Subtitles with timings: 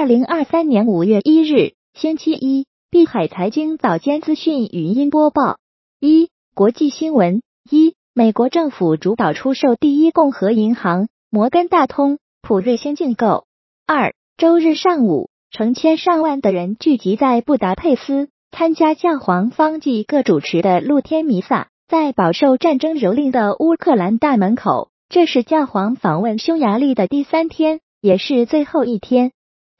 [0.00, 5.58] 二零二三年五月一日，星期一，碧海财经早间资讯语音播报：
[6.00, 13.44] 一、国际新闻：一、美国政府主导出售第一共和银行、摩根大通、普瑞先进购。
[13.86, 24.88] 二、周日上午，成千上万的人聚集在布达佩斯，参加教皇方济各主持的露天弥撒，在饱受战争蹂躏的乌克兰大门口。
[25.10, 29.32] 这是教皇访问匈牙利的第三天，也是最后一天。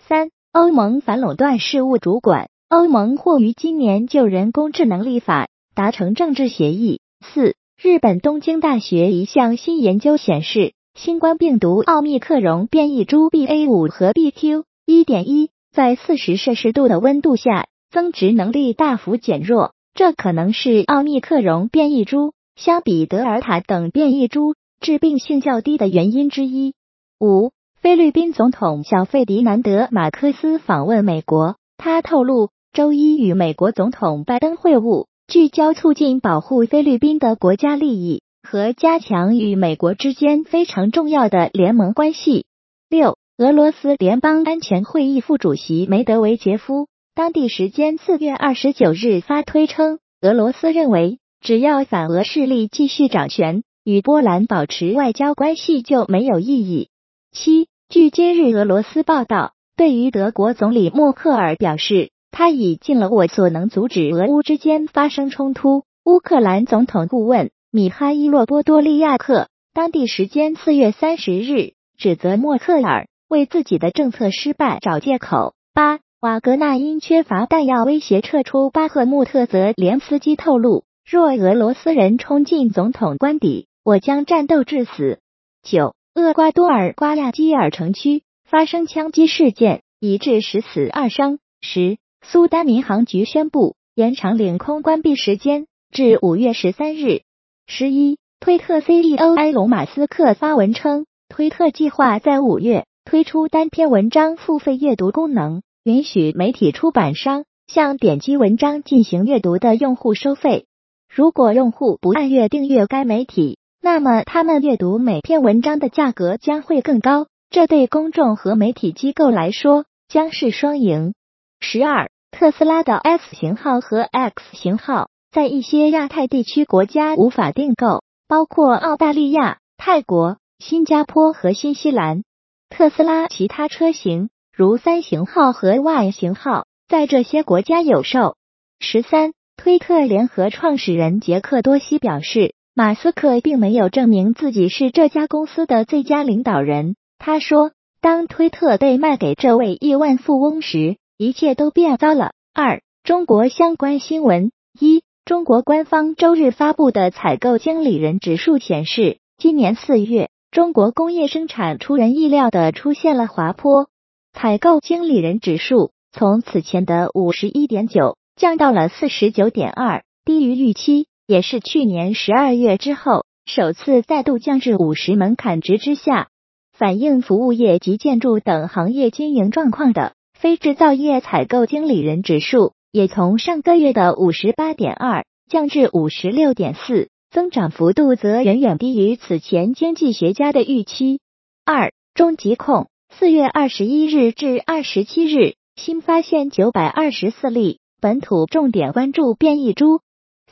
[0.06, 7.00] 三、欧盟反垄断事务主管，欧盟或于今年就人工智能立法达成政治协议。
[7.20, 14.64] 四、日本东京大学一项新研究显示，新冠病毒奥密克戎变异株 BA 五和 BQ.
[14.86, 26.74] 一点一在四十摄氏度的温度下增殖能力大幅减弱，这可能是奥密克戎变异株相比德尔塔等变异株致病性较低的原因之一。
[27.20, 27.52] 五。
[27.82, 42.44] 菲律宾总统小费迪南德·马克思访问美国，他透露，周一与美国总统拜登会晤，聚焦促进保护菲律宾的国家利益和加强与美国之间非常重要的联盟关系。
[42.90, 56.90] 六，俄罗斯联邦安全会议副主席梅德韦杰夫当地时间四月二十九日发推称，俄罗斯认为，只要反俄势力继续掌权，与波兰保持外交关系就没有意义。
[57.32, 57.69] 七。
[57.90, 65.82] 据今日俄罗斯报道，对于德国总理默克尔表示，他已尽了我所能阻止俄乌之间发生冲突。
[66.04, 75.54] 乌克兰总统顾问米哈伊洛波多利亚克当地时间四月三十日指责默克尔为自己的政策失败找借口。
[75.74, 85.18] 八瓦格纳因缺乏弹药威胁撤出巴赫穆特，泽连斯基透露，若俄罗斯人冲进总统官邸，我将战斗致死。
[85.64, 85.96] 九。
[86.12, 91.38] 厄瓜多尔瓜亚基尔城区发生枪击事件，已致十死二伤。
[91.60, 97.22] 十，苏丹民航局宣布延长领空关闭时间至五月十三日。
[97.68, 110.66] 十一，推特 CEO 埃隆马斯克发文称，推特计划在五月推出单篇文章付费阅读功能，允许媒体出版商向点击文章进行阅读的用户收费。
[111.08, 121.14] 如果用户不按月订阅该媒体，那么，他们阅读每篇文章的价格将会更高，这对公众和媒体机构来说将是双赢。
[121.60, 132.22] 十二，特斯拉的 S 型号和 X 型号在一些亚太地区国家无法订购，包括澳大利亚、泰国、新加坡和新西兰。
[132.68, 138.36] 特斯拉其他车型，如三型号和 Y 型号，在这些国家有售。
[138.78, 142.54] 十三，推特联合创始人杰克多西表示。
[142.74, 146.94] 马斯克并没有证明自己是这家公司的最佳领导人。
[147.18, 163.88] 他说：“当推特被卖给这位亿万富翁时，一切都变糟了。”二、中国相关新闻：一、中国官方周日发布的采购经理人指数显示，今年四月中国工业生产出人意料的出现了滑坡，
[164.32, 171.08] 采购经理人指数从此前的五十一点九降到了四十九点二，低于预期。
[171.30, 176.28] 也是去年十二月之后首次再度降至五十门槛值之下。
[176.72, 191.20] 反映服务业及建筑等行业经营状况的非制造业采购经理人指数，也从上个月的五十八点二降至五十六点四，增长幅度则远远低于此前经济学家的预期。
[191.64, 200.00] 二中疾控四月二十一日至二十七日新发现九百二十四例本土重点关注变异株。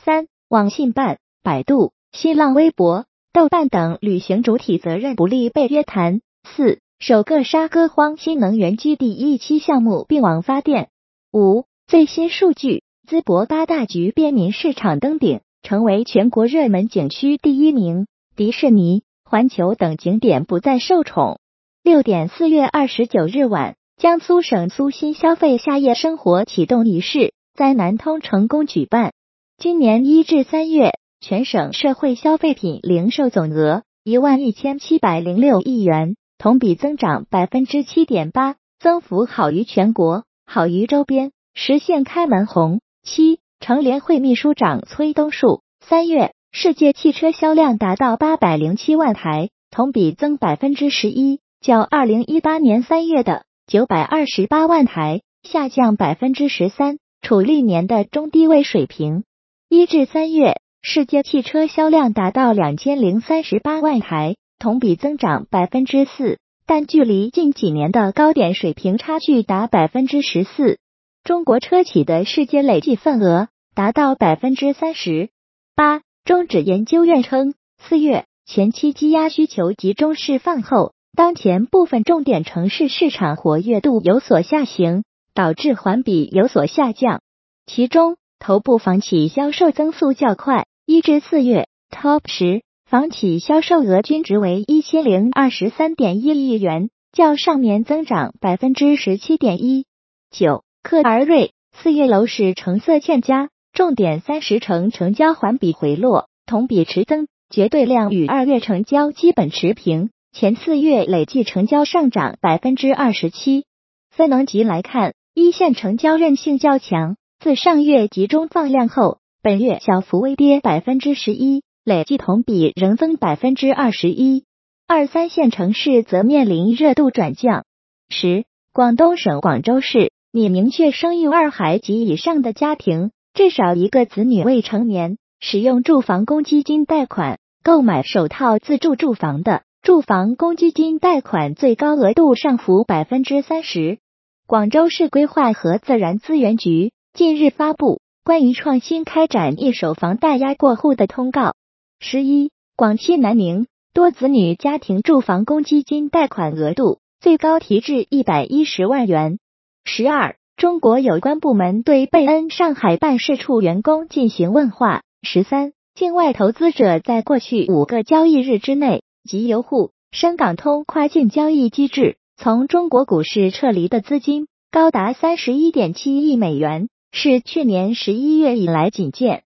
[0.04, 3.04] 三网信办、百度、新浪微博、
[3.34, 6.22] 豆瓣等履行主体责任不利被约谈。
[6.42, 10.88] 四、首个沙歌荒新能源基地一期项目并网发电。
[11.34, 18.06] 五、最新数据，淄博八大局便民市场登顶，成为全国热门景区第一名。
[18.34, 21.40] 迪士尼、环球等景点不再受宠。
[21.82, 29.12] 六点，四月二十九日晚，江苏省苏新消费夏夜生活启动仪式在南通成功举办。
[29.60, 42.80] 今年一至三月，全省社会消费品零售总额一万一千七百零六亿元，同比增长百分之七点八，增幅好于全国，好于周边，实现开门红。
[43.02, 59.24] 七，成联会秘书长崔东树，三月世界汽车销量达到八百零七万台，同比增百分之十一，较二零一八年三月的九百二十八万台下降百分之十三，处历年的中低位水平。
[59.70, 70.78] 一至三月，世界汽车销量达到两千零三十八万台，同比增长百分之四，但距离近几年的高点水平差距达百分之十四。
[71.22, 75.28] 中国车企的世界累计份额达到百分之三十
[75.76, 76.00] 八。
[76.24, 85.04] 中指研究院称，四月前期积压需求集中释放后，当前部分重点城市市场活跃度有所下行，
[85.34, 87.20] 导致环比有所下降。
[87.66, 99.84] 其中，头部房企销售增速较快，一至四月 Top 十房企销售额均值为一千零二十三点一亿元，较上年增长百分之十七点一
[100.30, 100.64] 九。
[100.82, 113.64] 克而瑞四月楼市成色欠佳，重点三十城成交环比回落，同比持增，绝对量与二月成交基本持平，前四月累计成交上涨百分之二十七。
[114.10, 124.44] 分能级来看，一线成交韧性较强，自上月集中放量后，本月小幅微跌百分之十一，累计同比仍增百分之二十一。
[124.88, 127.64] 二三线城市则面临热度转降。
[128.08, 130.10] 十，广东省广州市。
[130.32, 143.98] 拟明确生育二孩及以上的家庭，至少一个子女未成年，使用住房公积金贷款购买首套自住住房的，住房公积金贷款最高额度上浮百分之三十。
[144.46, 151.56] 广州市规划和自然资源局近日发布关于创新开展一手房贷押过户的通告。
[151.98, 159.40] 十一，广西南宁多子女家庭住房公积金贷款额度最高提至一百一十万元。
[159.84, 165.02] 十二，中国有关部门对贝恩上海办事处员工进行问话。
[165.22, 176.88] 十三，境外投资者在过去五个交易日之内，即由沪深港通跨境交易机制从中国股市撤离的资金高达三十一点七亿美元，
[177.20, 179.42] 是去年十一月以来仅见。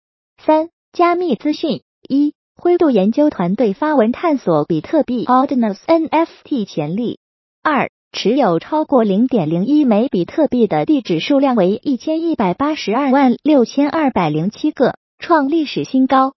[0.42, 7.18] 三，加密资讯一，灰度研究团队发文探索比特币 Ordinals NFT 潜力。
[7.62, 7.90] 二。
[8.10, 16.32] 持有超过零点零一枚比特币的地址数量为一千一百八十二万六千二百零七个，创历史新高。